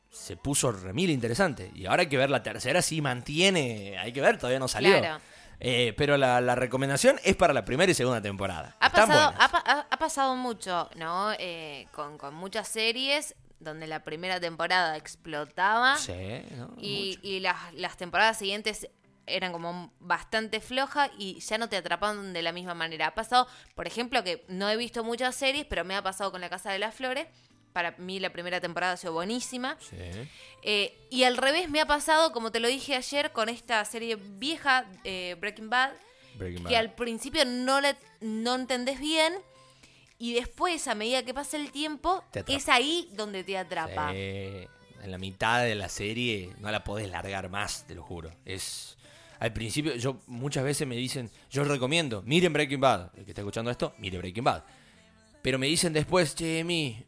se 0.10 0.36
puso 0.36 0.72
remil 0.72 1.12
interesante. 1.12 1.72
Y 1.76 1.86
ahora 1.86 2.02
hay 2.02 2.10
que 2.10 2.18
ver 2.18 2.30
la 2.30 2.44
tercera 2.44 2.82
si 2.82 3.02
mantiene. 3.02 3.98
Hay 4.00 4.12
que 4.12 4.20
ver, 4.20 4.38
todavía 4.38 4.60
no 4.60 4.68
salió. 4.68 4.98
Claro. 5.00 5.22
Eh, 5.60 5.94
pero 5.98 6.18
la, 6.18 6.40
la 6.42 6.56
recomendación 6.56 7.20
es 7.24 7.36
para 7.36 7.52
la 7.54 7.66
primera 7.66 7.92
y 7.92 7.96
segunda 7.96 8.22
temporada. 8.22 8.76
Ha 8.80 8.88
Están 8.88 9.08
pasado, 9.08 9.34
ha, 9.40 9.46
ha- 9.72 9.88
ha 9.90 9.98
pasado 9.98 10.36
mucho, 10.36 10.90
¿no? 10.96 11.32
Eh, 11.40 11.88
con, 11.94 12.18
con 12.18 12.36
muchas 12.36 12.68
series 12.68 13.36
donde 13.60 13.88
la 13.88 14.04
primera 14.04 14.40
temporada 14.40 14.96
explotaba 14.98 15.98
Sí, 15.98 16.44
¿no? 16.56 16.76
y, 16.78 17.40
las, 17.40 17.74
las 17.74 17.98
temporadas 17.98 18.38
siguientes 18.38 18.88
eran 19.26 19.52
como 19.52 19.92
bastante 20.00 20.62
flojas 20.62 21.10
y 21.18 21.40
ya 21.40 21.58
no 21.58 21.68
te 21.68 21.76
atrapaban 21.76 22.34
de 22.34 22.42
la 22.44 22.52
misma 22.52 22.76
manera. 22.76 23.08
Ha 23.08 23.16
pasado, 23.16 23.48
por 23.76 23.88
ejemplo, 23.88 24.24
que 24.24 24.46
no 24.48 24.70
he 24.70 24.78
visto 24.78 25.04
muchas 25.04 25.36
series, 25.36 25.66
pero 25.66 25.84
me 25.84 25.96
ha 25.96 26.04
pasado 26.04 26.32
con 26.32 26.40
La 26.40 26.50
Casa 26.50 26.72
de 26.72 26.80
las 26.80 26.94
Flores. 26.96 27.28
Para 27.78 27.92
mí 28.00 28.20
la 28.20 28.32
primera 28.32 28.60
temporada 28.60 28.94
ha 28.94 28.98
sido 28.98 29.14
buenísima. 29.14 29.78
Sí. 29.80 29.98
Eh, 30.64 30.98
y 31.12 31.26
al 31.26 31.38
revés 31.38 31.70
me 31.70 31.80
ha 31.80 31.86
pasado, 31.86 32.32
como 32.32 32.52
te 32.52 32.60
lo 32.60 32.68
dije 32.68 32.96
ayer, 32.96 33.32
con 33.34 33.50
esta 33.50 33.86
serie 33.86 34.16
vieja, 34.16 34.88
eh, 35.04 35.36
Breaking 35.40 35.70
Bad, 35.70 35.92
Breaking 36.40 36.64
que 36.66 36.74
Bad. 36.74 36.80
al 36.80 36.94
principio 36.96 37.46
no, 37.46 37.80
le, 37.80 37.96
no 38.20 38.56
entendés 38.56 39.00
bien 39.00 39.32
y 40.18 40.34
después, 40.34 40.88
a 40.88 40.96
medida 40.96 41.22
que 41.22 41.36
pasa 41.36 41.56
el 41.56 41.70
tiempo, 41.72 42.24
es 42.48 42.68
ahí 42.68 43.10
donde 43.14 43.44
te 43.44 43.60
atrapa. 43.60 44.10
Sí, 44.12 44.18
en 45.04 45.12
la 45.12 45.20
mitad 45.20 45.62
de 45.62 45.76
la 45.76 45.88
serie 45.88 46.56
no 46.58 46.72
la 46.72 46.84
podés 46.84 47.12
largar 47.12 47.48
más, 47.52 47.86
te 47.86 47.94
lo 47.94 48.02
juro. 48.02 48.32
Es 48.44 48.98
al 49.38 49.54
principio 49.54 49.94
yo 49.98 50.20
muchas 50.26 50.64
veces 50.64 50.88
me 50.88 50.96
dicen, 50.96 51.30
yo 51.52 51.64
recomiendo, 51.64 52.24
miren 52.24 52.54
Breaking 52.54 52.82
Bad, 52.82 53.12
el 53.20 53.24
que 53.24 53.30
está 53.30 53.42
escuchando 53.42 53.70
esto, 53.70 53.94
mire 54.00 54.18
Breaking 54.18 54.44
Bad. 54.46 54.64
Pero 55.44 55.60
me 55.60 55.68
dicen 55.68 55.94
después, 55.94 56.34
"Che, 56.36 56.64
mi 56.64 57.06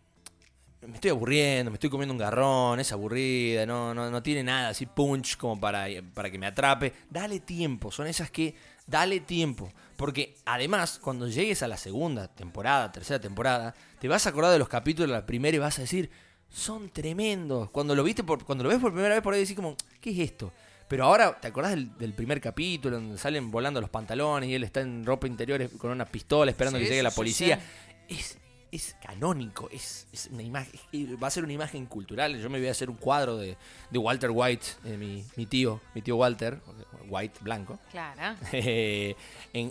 me 0.88 0.96
estoy 0.96 1.12
aburriendo, 1.12 1.72
me 1.72 1.76
estoy 1.76 1.90
comiendo 1.90 2.14
un 2.14 2.18
garrón, 2.20 2.80
es 2.80 2.92
aburrida, 2.92 3.66
no, 3.66 3.94
no, 3.94 4.10
no 4.10 4.24
tiene 4.24 4.44
nada 4.44 4.70
así 4.70 4.86
punch 4.86 5.38
como 5.38 5.60
para, 5.60 5.88
para 6.14 6.32
que 6.32 6.38
me 6.38 6.48
atrape. 6.48 6.94
Dale 7.10 7.40
tiempo, 7.42 7.92
son 7.92 8.08
esas 8.08 8.32
que 8.32 8.56
dale 8.88 9.20
tiempo. 9.20 9.72
Porque 9.98 10.36
además, 10.46 11.00
cuando 11.02 11.28
llegues 11.28 11.62
a 11.64 11.68
la 11.68 11.76
segunda 11.78 12.28
temporada, 12.30 12.92
tercera 12.92 13.20
temporada, 13.20 13.76
te 14.00 14.08
vas 14.08 14.26
a 14.26 14.30
acordar 14.30 14.52
de 14.54 14.60
los 14.60 14.70
capítulos 14.70 15.10
de 15.10 15.14
la 15.16 15.26
primera 15.26 15.56
y 15.56 15.60
vas 15.60 15.78
a 15.80 15.82
decir, 15.82 16.10
son 16.50 16.90
tremendos. 16.90 17.70
Cuando 17.72 17.94
lo 17.94 18.04
viste 18.04 18.24
por, 18.24 18.46
cuando 18.46 18.64
lo 18.64 18.70
ves 18.70 18.80
por 18.80 18.94
primera 18.94 19.14
vez 19.16 19.22
por 19.22 19.34
ahí 19.34 19.42
decís 19.42 19.56
como, 19.56 19.76
¿qué 20.00 20.12
es 20.12 20.20
esto? 20.20 20.52
Pero 20.88 21.04
ahora, 21.06 21.40
¿te 21.40 21.48
acordás 21.50 21.72
del, 21.72 21.96
del 21.98 22.14
primer 22.14 22.42
capítulo 22.42 22.96
donde 22.96 23.18
salen 23.20 23.52
volando 23.52 23.80
los 23.82 23.90
pantalones 23.92 24.50
y 24.50 24.56
él 24.56 24.64
está 24.64 24.80
en 24.82 25.06
ropa 25.06 25.28
interior 25.28 25.70
con 25.78 25.92
una 25.92 26.06
pistola 26.06 26.50
esperando 26.50 26.80
Sí, 26.80 26.86
que 26.86 26.90
llegue 26.90 27.04
la 27.04 27.12
sí, 27.12 27.16
policía? 27.18 27.60
sí. 28.08 28.16
Es, 28.16 28.38
es 28.72 28.96
canónico, 29.04 29.70
es, 29.72 30.08
es 30.14 30.28
una 30.32 30.44
imagen, 30.44 30.80
va 31.22 31.28
a 31.28 31.32
ser 31.32 31.44
una 31.44 31.54
imagen 31.54 31.86
cultural. 31.88 32.40
Yo 32.40 32.50
me 32.50 32.60
voy 32.60 32.68
a 32.68 32.72
hacer 32.72 32.90
un 32.90 32.98
cuadro 32.98 33.38
de, 33.38 33.58
de 33.90 34.00
Walter 34.00 34.30
White, 34.32 34.66
eh, 34.86 34.98
mi, 34.98 35.26
mi 35.36 35.46
tío, 35.46 35.82
mi 35.96 36.02
tío 36.02 36.16
Walter, 36.18 36.60
White 37.08 37.40
blanco, 37.42 37.80
Claro. 37.92 38.36
en, 38.52 39.16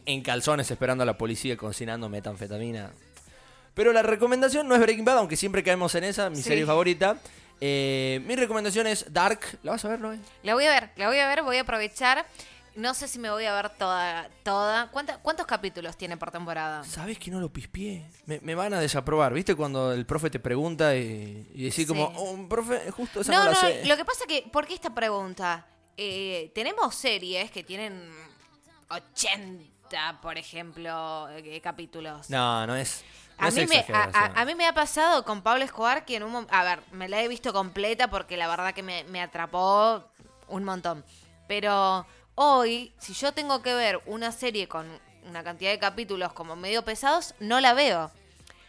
en 0.04 0.22
calzones 0.22 0.70
esperando 0.70 1.02
a 1.02 1.06
la 1.06 1.16
policía 1.16 1.56
cocinando 1.56 2.08
metanfetamina. 2.08 2.90
Pero 3.74 3.92
la 3.92 4.02
recomendación 4.02 4.66
no 4.66 4.74
es 4.74 4.80
Breaking 4.80 5.04
Bad, 5.04 5.18
aunque 5.18 5.36
siempre 5.36 5.62
caemos 5.62 5.94
en 5.94 6.04
esa, 6.04 6.28
mi 6.30 6.36
Sí. 6.36 6.42
serie 6.42 6.66
favorita. 6.66 7.18
Eh, 7.60 8.20
mi 8.26 8.34
recomendación 8.36 8.86
es 8.86 9.12
Dark. 9.12 9.40
¿La 9.62 9.72
vas 9.72 9.84
a 9.84 9.88
ver, 9.88 10.00
Noé? 10.00 10.18
La 10.42 10.54
voy 10.54 10.64
a 10.64 10.70
ver, 10.70 10.90
la 10.96 11.08
voy 11.08 11.18
a 11.18 11.26
ver, 11.28 11.42
voy 11.42 11.56
a 11.58 11.62
aprovechar. 11.62 12.24
No 12.78 12.94
sé 12.94 13.08
si 13.08 13.18
me 13.18 13.28
voy 13.30 13.44
a 13.44 13.52
ver 13.54 13.70
toda. 13.70 14.28
toda. 14.44 14.88
¿Cuánta- 14.92 15.18
¿Cuántos 15.18 15.46
capítulos 15.46 15.96
tiene 15.96 16.16
por 16.16 16.30
temporada? 16.30 16.84
¿Sabes 16.84 17.18
que 17.18 17.28
no 17.30 17.40
lo 17.40 17.52
pispié? 17.52 18.08
Me, 18.26 18.38
me 18.40 18.54
van 18.54 18.72
a 18.72 18.78
desaprobar. 18.80 19.32
¿Viste 19.34 19.56
cuando 19.56 19.92
el 19.92 20.06
profe 20.06 20.30
te 20.30 20.38
pregunta 20.38 20.94
y, 20.94 21.50
y 21.54 21.64
decís 21.64 21.74
Sí. 21.74 21.86
como, 21.86 22.04
oh, 22.16 22.48
profe, 22.48 22.90
justo 22.92 23.20
esa 23.22 23.32
no, 23.32 23.38
No, 23.40 23.44
la 23.46 23.50
no, 23.50 23.60
sé? 23.60 23.84
lo 23.84 23.96
que 23.96 24.04
pasa 24.04 24.24
que, 24.28 24.48
¿por 24.52 24.66
qué 24.66 24.74
esta 24.74 24.94
pregunta? 24.94 25.66
Eh, 25.96 26.52
tenemos 26.54 26.94
series 26.94 27.50
que 27.50 27.64
tienen 27.64 28.10
80, 28.88 30.20
por 30.20 30.38
ejemplo, 30.38 31.28
eh, 31.30 31.60
capítulos. 31.60 32.30
No, 32.30 32.66
no 32.66 32.76
es. 32.76 33.04
no 33.40 33.46
A 33.46 33.50
mí, 33.50 33.66
me, 33.66 33.84
a, 33.92 34.44
mí 34.44 34.54
me 34.54 34.66
ha 34.66 34.72
pasado 34.74 35.24
con 35.24 35.42
Pablo 35.42 35.64
Escobar 35.64 36.04
que 36.04 36.16
en 36.16 36.22
un 36.22 36.46
A 36.50 36.62
ver, 36.64 36.82
me 36.92 37.08
la 37.08 37.20
he 37.22 37.28
visto 37.28 37.52
completa 37.52 38.08
porque 38.08 38.36
la 38.36 38.46
verdad 38.48 38.72
que 38.74 38.82
me, 38.82 39.04
me 39.04 39.20
atrapó 39.20 40.04
un 40.48 40.64
montón. 40.64 41.04
Pero 41.48 42.06
hoy, 42.40 42.92
si 42.98 43.14
yo 43.14 43.32
tengo 43.32 43.62
que 43.62 43.74
ver 43.74 44.00
una 44.06 44.30
serie 44.30 44.68
con 44.68 44.86
una 45.28 45.42
cantidad 45.42 45.72
de 45.72 45.78
capítulos 45.80 46.32
como 46.32 46.54
medio 46.54 46.84
pesados, 46.84 47.34
no 47.40 47.60
la 47.60 47.74
veo. 47.74 48.10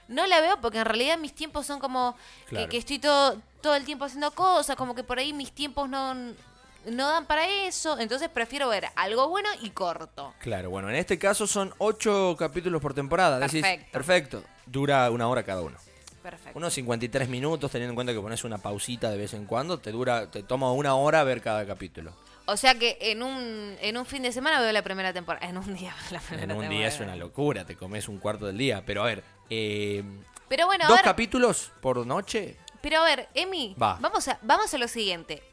No 0.07 0.25
la 0.25 0.41
veo 0.41 0.59
porque 0.59 0.79
en 0.79 0.85
realidad 0.85 1.19
mis 1.19 1.35
tiempos 1.35 1.67
son 1.67 1.79
como 1.79 2.15
que- 2.15 2.49
Claro. 2.55 2.69
que, 2.69 2.77
estoy 2.77 2.97
todo, 2.97 3.37
todo 3.61 3.75
el 3.75 3.85
tiempo 3.85 4.05
haciendo 4.05 4.31
cosas, 4.31 4.75
como 4.75 4.95
que 4.95 5.03
por 5.03 5.19
ahí 5.19 5.33
mis 5.33 5.51
tiempos 5.51 5.87
no, 5.87 6.15
no 6.15 7.07
dan 7.09 7.27
para 7.27 7.47
eso. 7.47 7.99
Entonces 7.99 8.27
prefiero 8.29 8.69
ver 8.69 8.87
algo 8.95 9.27
bueno 9.29 9.47
y 9.61 9.69
corto. 9.69 10.33
Claro, 10.39 10.71
bueno, 10.71 10.89
en 10.89 10.95
este 10.95 11.19
caso 11.19 11.45
son 11.45 11.71
ocho 11.77 12.35
capítulos 12.39 12.81
por 12.81 12.95
temporada. 12.95 13.37
Decís, 13.37 13.61
Perfecto. 13.61 13.91
perfecto. 13.91 14.43
Dura 14.65 15.09
una 15.11 15.27
hora 15.27 15.43
cada 15.43 15.61
uno. 15.61 15.77
Perfecto. 16.23 16.57
Unos 16.57 16.73
53 16.73 17.29
minutos, 17.29 17.71
teniendo 17.71 17.91
en 17.91 17.95
cuenta 17.95 18.13
que 18.13 18.19
pones 18.19 18.43
una 18.43 18.57
pausita 18.57 19.11
de 19.11 19.17
vez 19.17 19.33
en 19.35 19.45
cuando, 19.45 19.77
te 19.77 19.91
dura, 19.91 20.29
te 20.31 20.41
toma 20.41 20.71
una 20.73 20.95
hora 20.95 21.23
ver 21.23 21.41
cada 21.41 21.65
capítulo. 21.67 22.11
O 22.51 22.57
sea 22.57 22.75
que 22.75 22.97
en 23.01 23.21
un, 23.23 23.77
en 23.81 23.97
un 23.97 24.05
fin 24.05 24.23
de 24.23 24.31
semana 24.31 24.59
veo 24.59 24.71
la 24.71 24.81
primera 24.81 25.13
temporada. 25.13 25.47
En 25.47 25.57
un 25.57 25.73
día 25.75 25.93
veo 26.03 26.11
la 26.11 26.19
primera 26.19 26.43
En 26.43 26.51
un 26.51 26.57
temporada. 26.61 26.69
día 26.79 26.87
es 26.87 26.99
una 26.99 27.15
locura, 27.15 27.65
te 27.65 27.75
comes 27.75 28.07
un 28.07 28.17
cuarto 28.19 28.45
del 28.47 28.57
día. 28.57 28.83
Pero 28.85 29.03
a 29.03 29.05
ver, 29.05 29.23
eh, 29.49 30.03
Pero 30.47 30.65
bueno, 30.65 30.85
a 30.85 30.87
dos 30.87 30.97
ver, 30.97 31.05
capítulos 31.05 31.71
por 31.81 32.05
noche. 32.05 32.57
pero 32.81 33.01
a 33.01 33.05
ver, 33.05 33.29
Emi, 33.33 33.75
Va. 33.81 33.97
vamos 34.01 34.27
a, 34.27 34.39
vamos 34.41 34.73
a 34.73 34.77
lo 34.77 34.87
siguiente. 34.87 35.43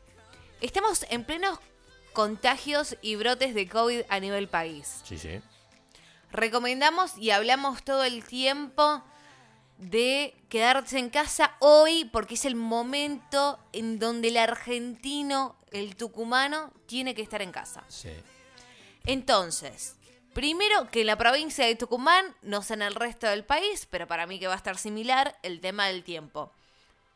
Estamos 0.61 1.05
en 1.11 1.25
plenos 1.25 1.59
contagios 2.15 2.97
y 3.03 3.17
brotes 3.17 3.55
de 3.55 3.69
COVID 3.69 4.03
a 4.09 4.21
nivel 4.21 4.49
país. 4.49 5.01
Sí, 5.05 5.19
sí. 5.19 5.41
Recomendamos 6.33 7.17
y 7.19 7.31
hablamos 7.31 7.83
todo 7.85 8.05
el 8.05 8.25
tiempo 8.25 9.03
de 9.79 10.35
quedarse 10.49 10.99
en 10.99 11.11
casa 11.11 11.57
hoy 11.61 12.07
porque 12.07 12.35
es 12.35 12.45
el 12.45 12.55
momento 12.55 13.59
en 13.73 13.99
donde 13.99 14.29
el 14.29 14.37
argentino, 14.37 15.57
el 15.71 15.97
tucumano, 15.97 16.73
tiene 16.87 17.15
que 17.15 17.23
estar 17.23 17.43
en 17.43 17.53
casa. 17.53 17.85
Sí. 17.89 18.11
Entonces, 19.05 19.97
primero 20.33 20.91
que 20.91 21.03
en 21.03 21.07
la 21.07 21.17
provincia 21.17 21.65
de 21.65 21.77
Tucumán, 21.77 22.35
no 22.43 22.63
sé 22.63 22.75
en 22.75 22.83
el 22.83 22.95
resto 22.95 23.27
del 23.27 23.45
país, 23.45 23.87
pero 23.91 24.07
para 24.07 24.27
mí 24.27 24.39
que 24.39 24.49
va 24.49 24.55
a 24.55 24.59
estar 24.59 24.77
similar 24.79 25.39
el 25.43 25.61
tema 25.61 25.87
del 25.87 26.03
tiempo. 26.03 26.53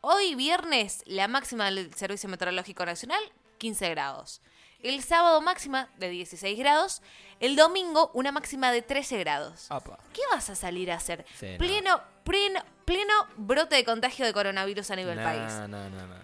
Hoy 0.00 0.34
viernes, 0.34 1.02
la 1.04 1.28
máxima 1.28 1.66
del 1.66 1.92
Servicio 1.94 2.28
Meteorológico 2.28 2.86
Nacional, 2.86 3.20
15 3.58 3.90
grados. 3.90 4.40
El 4.82 5.02
sábado 5.02 5.40
máxima 5.40 5.88
de 5.98 6.08
16 6.08 6.58
grados. 6.58 7.02
El 7.38 7.56
domingo 7.56 8.10
una 8.14 8.32
máxima 8.32 8.70
de 8.72 8.82
13 8.82 9.18
grados. 9.18 9.68
¿Qué 10.12 10.20
vas 10.30 10.50
a 10.50 10.54
salir 10.54 10.90
a 10.92 10.96
hacer? 10.96 11.24
Sí, 11.38 11.46
no. 11.52 11.58
pleno, 11.58 12.00
pleno, 12.24 12.60
pleno 12.84 13.26
brote 13.36 13.76
de 13.76 13.84
contagio 13.84 14.26
de 14.26 14.32
coronavirus 14.32 14.90
a 14.90 14.96
nivel 14.96 15.16
No, 15.16 15.22
país. 15.24 15.52
no, 15.52 15.68
no, 15.68 15.90
no, 15.90 16.06
no. 16.06 16.14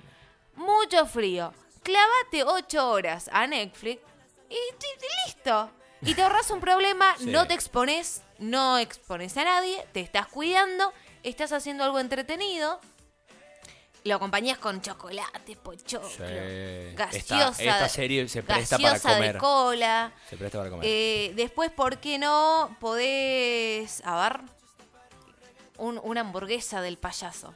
Mucho 0.57 1.07
frío. 1.07 1.53
Clavate 1.83 2.45
8 2.45 2.91
horas 2.91 3.31
a 3.33 3.47
Netflix 3.47 4.01
y, 4.51 4.55
y- 4.55 4.57
y 4.57 5.27
listo. 5.27 5.71
Y 6.03 6.15
te 6.15 6.23
ahorras 6.23 6.51
un 6.51 6.61
problema, 6.61 7.15
Sí. 7.19 7.27
no 7.27 7.47
te 7.47 7.55
expones, 7.55 8.23
no 8.39 8.77
expones 8.79 9.37
a 9.37 9.45
nadie, 9.45 9.87
te 9.93 10.01
estás 10.01 10.27
cuidando, 10.27 10.93
estás 11.23 11.53
haciendo 11.53 11.85
algo 11.85 11.99
entretenido. 11.99 12.81
Lo 14.07 14.15
acompañas 14.17 14.59
con 14.59 14.81
chocolate, 14.81 15.57
pochoclo, 15.57 16.09
Sí. 16.09 16.95
gaseosa, 16.95 17.63
Esta- 17.63 17.89
serie 17.89 18.29
se 18.29 18.43
presta 18.43 18.79
para 18.79 19.01
comer. 19.01 19.33
de 19.35 19.39
cola. 19.41 20.13
Se 20.31 20.37
presta 20.37 20.59
para 20.59 20.71
comer. 20.71 20.87
Eh, 20.89 21.33
después, 21.35 21.71
¿por 21.73 21.99
qué 21.99 22.19
no 22.19 22.77
podés, 22.79 24.03
a 24.05 24.23
ver, 24.29 24.41
un- 25.79 26.01
una 26.05 26.21
hamburguesa 26.21 26.81
del 26.81 26.99
payaso? 26.99 27.53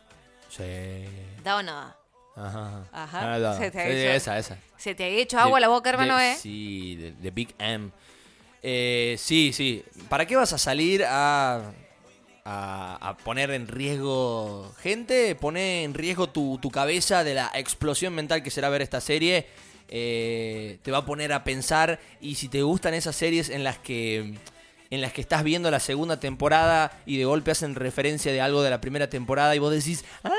Sí. 0.48 1.04
¿Da 1.44 1.56
o 1.56 1.62
no 1.62 1.72
da? 1.72 1.96
Ajá. 2.36 2.84
Ajá. 2.92 3.34
Ah, 3.34 3.38
no. 3.38 3.56
Se 3.56 3.70
te 3.70 3.78
ha 3.80 3.86
hecho- 3.88 4.10
esa, 4.12 4.38
esa. 4.38 4.58
¿Se 4.76 4.94
te 4.94 5.04
ha 5.04 5.08
hecho 5.08 5.38
agua 5.38 5.58
De- 5.58 5.60
la 5.62 5.68
boca, 5.68 5.90
hermano, 5.90 6.16
de- 6.16 6.32
eh? 6.32 6.36
Sí, 6.36 6.96
de, 6.96 7.12
de 7.12 7.30
Big 7.30 7.54
M. 7.58 7.90
Eh, 8.62 9.14
sí, 9.18 9.52
sí. 9.52 9.84
¿Para 10.08 10.26
qué 10.26 10.36
vas 10.36 10.52
a 10.52 10.58
salir 10.58 11.04
a, 11.06 11.72
a, 12.44 13.16
poner 13.24 13.50
en 13.50 13.68
riesgo 13.68 14.72
gente? 14.80 15.34
Pone 15.34 15.84
en 15.84 15.94
riesgo 15.94 16.28
tu, 16.28 16.58
tu 16.60 16.70
cabeza 16.70 17.24
de 17.24 17.34
la 17.34 17.50
explosión 17.54 18.14
mental 18.14 18.42
que 18.42 18.50
será 18.50 18.68
ver 18.68 18.82
esta 18.82 19.00
serie. 19.00 19.46
Eh, 19.88 20.78
te 20.82 20.92
va 20.92 20.98
a 20.98 21.04
poner 21.04 21.32
a 21.32 21.42
pensar 21.42 21.98
y 22.20 22.36
si 22.36 22.48
te 22.48 22.62
gustan 22.62 22.94
esas 22.94 23.16
series 23.16 23.48
en 23.48 23.64
las 23.64 23.78
que 23.78 24.34
en 24.90 25.00
las 25.00 25.12
que 25.12 25.20
estás 25.20 25.44
viendo 25.44 25.70
la 25.70 25.80
segunda 25.80 26.18
temporada 26.18 27.00
y 27.06 27.16
de 27.16 27.24
golpe 27.24 27.52
hacen 27.52 27.76
referencia 27.76 28.32
de 28.32 28.40
algo 28.40 28.62
de 28.62 28.70
la 28.70 28.80
primera 28.80 29.08
temporada 29.08 29.54
y 29.54 29.60
vos 29.60 29.72
decís, 29.72 30.04
ah, 30.24 30.30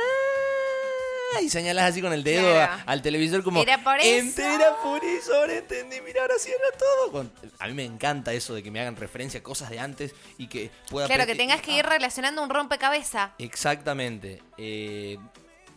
y 1.41 1.50
señalás 1.50 1.91
así 1.91 2.01
con 2.01 2.11
el 2.13 2.23
dedo 2.23 2.51
Claro. 2.51 2.73
a- 2.73 2.91
al 2.91 3.01
televisor 3.01 3.43
como... 3.43 3.61
Era 3.61 3.83
por 3.83 4.00
eso. 4.00 4.07
Entera 4.19 4.75
por 4.83 5.03
eso, 5.05 5.33
ahora 5.35 5.57
entendí, 5.57 6.01
mira, 6.01 6.21
ahora 6.21 6.33
sí 6.39 6.50
era 6.50 6.77
todo. 6.77 7.11
Con- 7.11 7.31
A 7.59 7.67
mí 7.67 7.73
me 7.73 7.85
encanta 7.85 8.33
eso 8.33 8.53
de 8.53 8.63
que 8.63 8.71
me 8.71 8.79
hagan 8.81 8.95
referencia 8.95 9.39
a 9.39 9.43
cosas 9.43 9.69
de 9.69 9.79
antes 9.79 10.13
y 10.38 10.47
que 10.47 10.71
pueda... 10.89 11.07
Claro, 11.07 11.25
que 11.25 11.35
tengas 11.35 11.61
que 11.61 11.71
ir 11.77 11.85
relacionando 11.85 12.43
un 12.43 12.50
rompecabezas. 12.50 13.31
Exactamente. 13.38 14.41
Eh, 14.57 15.17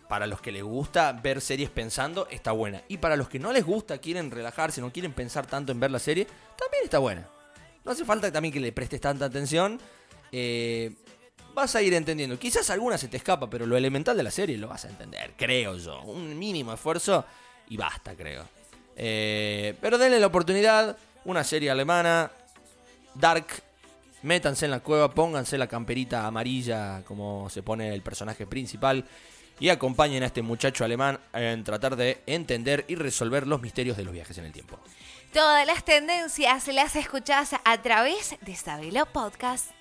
para 0.09 0.27
los 0.27 0.41
que 0.41 0.53
les 0.53 0.63
gusta 0.63 1.13
ver 1.13 1.41
series 1.41 1.71
pensando, 1.71 2.27
está 2.31 2.53
buena. 2.53 2.83
Y 2.89 2.99
para 2.99 3.17
los 3.17 3.29
que 3.29 3.39
no 3.39 3.53
les 3.53 3.65
gusta, 3.65 3.99
quieren 3.99 4.31
relajarse, 4.31 4.81
no 4.81 4.93
quieren 4.93 5.13
pensar 5.13 5.47
tanto 5.47 5.73
en 5.73 5.81
ver 5.81 5.91
la 5.91 5.99
serie, 5.99 6.27
también 6.59 6.85
está 6.85 6.99
buena. 6.99 7.27
No 7.85 7.93
hace 7.93 8.05
falta 8.05 8.31
también 8.33 8.53
que 8.53 8.61
le 8.61 8.73
prestes 8.73 9.01
tanta 9.01 9.25
atención. 9.27 9.81
Eh, 10.33 10.93
vas 11.55 11.75
a 11.77 11.83
ir 11.83 11.95
entendiendo. 11.95 12.39
Quizás 12.39 12.69
alguna 12.71 12.99
se 12.99 13.09
te 13.09 13.17
escapa, 13.17 13.49
pero 13.49 13.67
lo 13.67 13.77
elemental 13.77 14.17
de 14.17 14.23
la 14.23 14.31
serie 14.31 14.59
lo 14.59 14.69
vas 14.69 14.85
a 14.85 14.89
entender, 14.89 15.33
creo 15.37 15.77
yo. 15.77 16.03
Un 16.03 16.39
mínimo 16.39 16.73
esfuerzo 16.73 17.25
y 17.69 17.77
basta, 17.77 18.15
creo. 18.15 18.47
Eh, 18.97 19.75
pero 19.81 19.99
denle 19.99 20.21
la 20.21 20.27
oportunidad. 20.27 20.97
Una 21.25 21.43
serie 21.43 21.71
alemana, 21.71 22.31
Dark. 23.15 23.47
Métanse 24.23 24.65
en 24.65 24.71
la 24.71 24.81
cueva, 24.81 25.11
pónganse 25.11 25.59
la 25.59 25.67
camperita 25.67 26.27
amarilla 26.27 27.03
como 27.05 27.51
se 27.51 27.63
pone 27.63 27.93
el 27.93 28.01
personaje 28.01 28.47
principal 28.47 29.05
y 29.61 29.69
acompañen 29.69 30.23
a 30.23 30.27
este 30.27 30.41
muchacho 30.41 30.83
alemán 30.83 31.21
en 31.35 31.63
tratar 31.63 31.95
de 31.97 32.23
entender 32.27 32.87
y 32.89 32.95
resolver 32.95 33.47
los 33.47 33.61
misterios 33.61 33.99
de 33.99 34.05
los 34.05 34.15
viajes 34.15 34.39
en 34.39 34.47
el 34.47 34.53
tiempo. 34.53 34.81
Todas 35.35 35.67
las 35.67 35.85
tendencias 35.85 36.69
las 36.69 36.97
escuchás 36.97 37.55
a 37.65 37.83
través 37.83 38.37
de 38.41 38.57
Sabelo 38.57 39.05
Podcast. 39.05 39.74